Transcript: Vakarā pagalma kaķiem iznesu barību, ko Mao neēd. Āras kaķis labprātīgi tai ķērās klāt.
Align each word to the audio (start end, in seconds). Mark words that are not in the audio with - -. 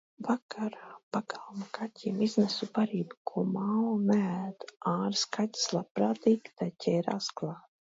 Vakarā 0.27 0.85
pagalma 1.17 1.67
kaķiem 1.77 2.23
iznesu 2.27 2.69
barību, 2.79 3.19
ko 3.33 3.45
Mao 3.51 3.93
neēd. 4.09 4.67
Āras 4.95 5.29
kaķis 5.39 5.71
labprātīgi 5.77 6.57
tai 6.57 6.73
ķērās 6.87 7.33
klāt. 7.39 7.65